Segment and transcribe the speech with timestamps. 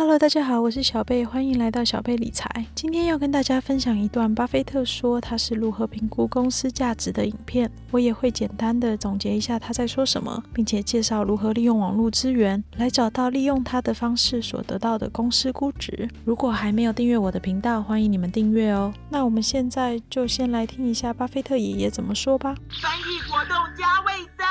[0.00, 2.48] Hello，大家好，我是小贝，欢迎来到小贝理财。
[2.74, 7.70] 今天要跟大家分享一段巴菲特说他是如何评估公司价值的影片。
[7.90, 16.08] 我也会简单的总结一下他在说什么，并且介绍如何利用网络资源来找到利用他的方式所得到的公司估值。
[16.24, 18.94] 如果还没有订阅我的频道，欢迎你们订阅哦。
[19.10, 22.54] 那我们现在就先来听一下巴菲特爷爷怎么说吧。
[22.80, 24.48] 翻译活动加味增。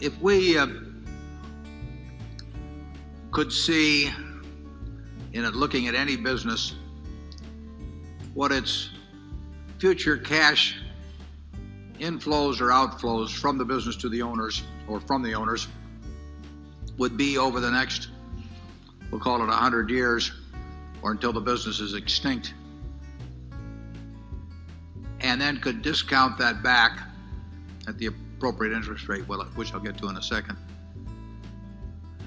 [0.00, 0.70] If we uh,
[3.30, 4.08] could see
[5.32, 6.74] in it, looking at any business
[8.34, 8.90] what its
[9.78, 10.76] future cash
[11.98, 15.68] inflows or outflows from the business to the owners or from the owners
[16.96, 18.08] would be over the next,
[19.10, 20.32] we'll call it 100 years
[21.02, 22.54] or until the business is extinct,
[25.20, 26.98] and then could discount that back
[27.88, 30.56] at the appropriate interest rate, which I'll get to in a second.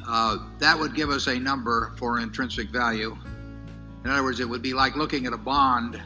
[0.07, 3.17] Uh, that would give us a number for intrinsic value.
[4.03, 6.01] In other words, it would be like looking at a bond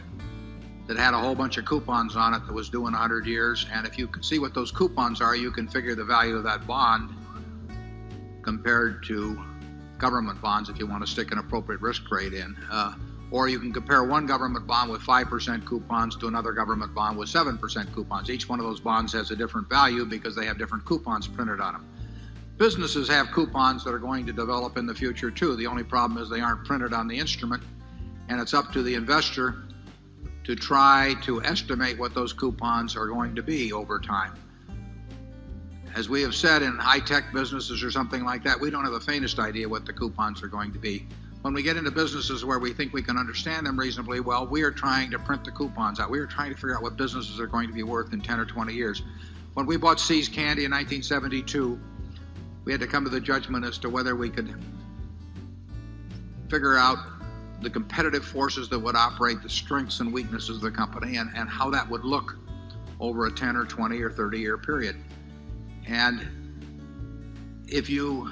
[0.88, 3.66] that had a whole bunch of coupons on it that was due in 100 years.
[3.72, 6.44] And if you can see what those coupons are, you can figure the value of
[6.44, 7.14] that bond
[8.44, 9.44] compared to
[9.98, 12.56] government bonds if you want to stick an appropriate risk rate in.
[12.72, 12.94] Uh,
[13.32, 17.28] or you can compare one government bond with 5% coupons to another government bond with
[17.28, 18.30] 7% coupons.
[18.30, 21.60] Each one of those bonds has a different value because they have different coupons printed
[21.60, 21.86] on them.
[22.58, 25.56] Businesses have coupons that are going to develop in the future too.
[25.56, 27.62] The only problem is they aren't printed on the instrument,
[28.30, 29.64] and it's up to the investor
[30.44, 34.34] to try to estimate what those coupons are going to be over time.
[35.96, 38.94] As we have said in high tech businesses or something like that, we don't have
[38.94, 41.06] the faintest idea what the coupons are going to be.
[41.42, 44.64] When we get into businesses where we think we can understand them reasonably well, we
[44.64, 46.10] are trying to print the coupons out.
[46.10, 48.40] We are trying to figure out what businesses are going to be worth in 10
[48.40, 49.04] or 20 years.
[49.54, 51.80] When we bought See's Candy in 1972,
[52.68, 54.54] we had to come to the judgment as to whether we could
[56.50, 56.98] figure out
[57.62, 61.48] the competitive forces that would operate the strengths and weaknesses of the company and, and
[61.48, 62.36] how that would look
[63.00, 64.98] over a 10 or 20 or 30 year period.
[65.88, 66.28] And
[67.70, 68.30] if you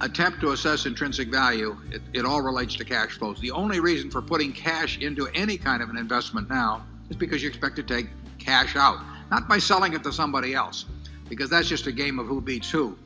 [0.00, 3.38] attempt to assess intrinsic value, it, it, all relates to cash flows.
[3.38, 7.40] The only reason for putting cash into any kind of an investment now is because
[7.40, 8.08] you expect to take
[8.40, 8.98] cash out,
[9.30, 10.86] not by selling it to somebody else,
[11.28, 12.96] because that's just a game of who beats who,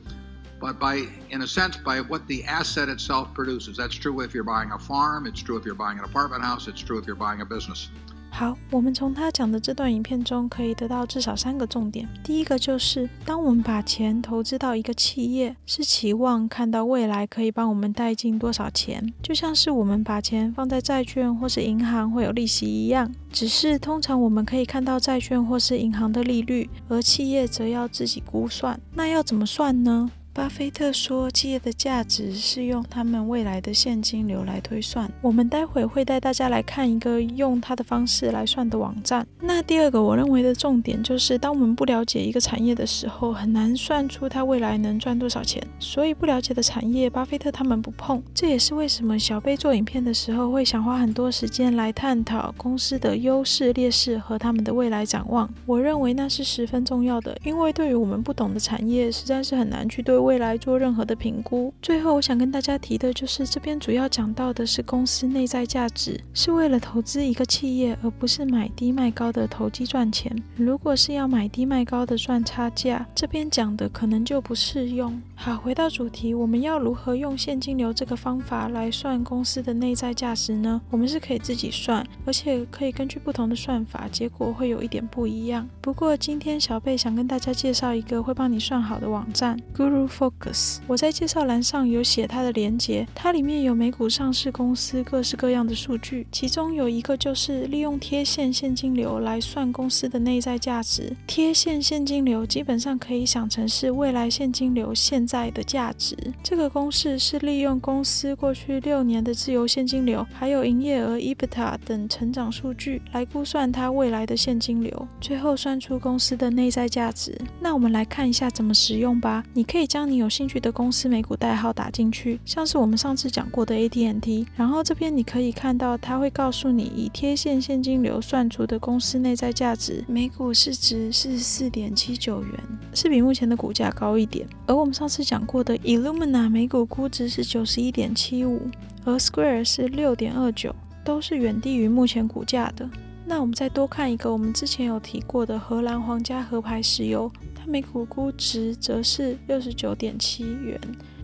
[0.59, 3.75] but by, in a sense, by what the asset itself produces.
[3.75, 6.67] That's true if you're buying a farm, it's true if you're buying an apartment house,
[6.67, 7.89] it's true if you're buying a business.
[8.33, 12.07] 好，我们从他讲的这段影片中可以得到至少三个重点。
[12.23, 23.13] 第一个就是，当我们把钱投资到一个企业，是期望看到未来可以帮我们带进多少钱，就像是我们把钱放在债券或是银行会有利息一样。
[23.31, 28.79] 只是通常我们可以看到债券或是银行的利率，而企业则要自己估算。
[28.95, 30.09] 那要怎么算呢？
[30.33, 35.11] 巴菲特说，企业的价值是用他们未来的现金流来推算。
[35.21, 39.27] 我们待会会带大家来看一个用他的方式来算的网站。
[39.41, 45.61] 那第二个我认为的重点就是，当我们不了解一个产业的时候，很难算出它未来能赚多少钱。
[45.79, 48.23] 所以不了解的产业，巴菲特他们不碰。
[48.33, 55.53] 这也是为什么小贝做影片的时候会想花很多时间来探讨公司的优势、劣势和他们的未来展望。
[55.65, 60.20] 我认为那是十分重要的，因为对于我们不懂的产业，实在是很难去对。
[60.21, 61.73] 未来做任何的评估。
[61.81, 70.31] 最后，我想跟大家提的就是，这边主要讲到的是公司内在价值，是为了投资一个企业，而不是买低卖高的投机赚钱。
[70.55, 75.19] 如果是要买低卖高的赚差价，这边讲的可能就不适用。
[75.35, 80.79] 好，回到主题，我们要如何用现金流这个方法来算公司的内在价值呢？
[80.91, 85.67] 我们是可以自己算，而且可以根据不同的算法，结果会有一点不一样。
[85.81, 90.10] 不过今天小贝想跟大家介绍一个会帮你算好的网站，Guru。
[90.11, 101.15] Focus，我在介绍栏上有写它的连接，它里面有美股上市公司各式各样的数据，其中有一个就是利用贴现现金流来算公司的内在价值。
[101.25, 106.15] 贴现现金流基本上可以想成是未来现金流现在的价值。
[106.43, 117.39] 这个公式是利用公司过去六年的自由现金流，还有营业额 （EBITDA） 等成长数据来估算它未来的现金流，最后算出公司的内在价值。
[117.59, 119.43] 那我们来看一下怎么使用吧。
[119.53, 132.51] 你可以将你有兴趣的公司美股代号打进去，像是我们上次讲过的 AT&T，然后这边你可以看到，它会告诉你以贴现现金流算出的公司内在价值，每股市值是四点七九元，
[132.93, 134.47] 是比目前的股价高一点。
[134.65, 138.69] 而我们上次讲过的 Illumina 每股估值是九十一点七五，
[139.03, 142.89] 而 Square 是六点二九，都是远低于目前股价的。
[143.31, 147.31] 那我们再多看一个，我们之前有提过的荷兰皇家河牌石油。
[147.55, 150.77] 它每股估值则是六十九点七元，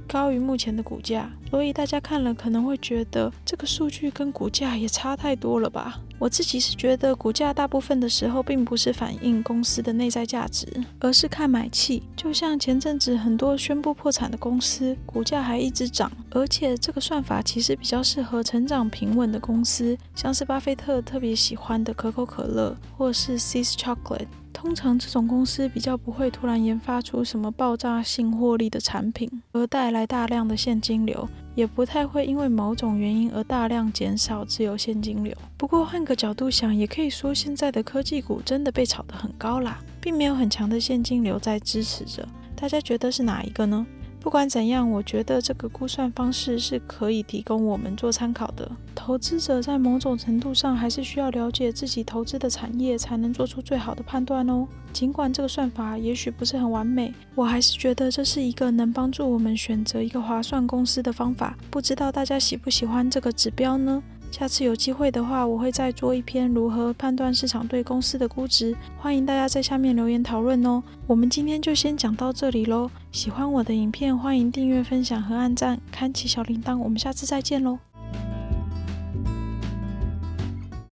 [0.07, 5.99] 高于目前的股价，所以大家看了可能会觉得这个数据跟股价也差太多了吧？
[6.19, 10.67] 我自己是觉得股价大部分的时候并不是反映公司的内在价值，
[10.99, 12.03] 而是看买气。
[12.15, 24.27] 就像前阵子很多宣布破产的公司，股价还一直涨，而且这个算法其实比较适合成长平稳的公司，像是巴菲特特别喜欢的可口可乐，或是 See's Chocolate。
[24.51, 35.35] 通常这种公司比较不会突然研发出什么爆炸性获利的产品，而带来大量的现金流，也不太会因为某种原因而大量减少自由现金流。
[35.57, 42.23] 不过换个角度想，也可以说现在的科技股真的被炒得很高啦，并没有很强的现金流在支持着。
[42.55, 43.83] 大家觉得是哪一个呢？
[44.27, 48.69] 不管怎样，我觉得这个估算方式是可以提供我们做参考的。
[48.93, 54.67] 投资者在某种程度上还是需要了解自己投资的产业，才能做出最好的判断哦。
[54.91, 61.57] 尽管这个算法也许不是很完美，我还是觉得这是一个能帮助我们选择一个划算公司的方法。
[61.71, 64.03] 不知道大家喜不喜欢这个指标呢？
[64.31, 70.83] 下次有机会的话，我会再做一篇如何判断市场对公司的估值，欢迎大家在下面留言讨论哦。
[71.07, 72.89] 我们今天就先讲到这里喽。
[73.11, 76.77] 喜欢我的影片，欢迎订阅、分享和按赞，开启小铃铛。
[76.77, 77.79] 我们下次再见喽。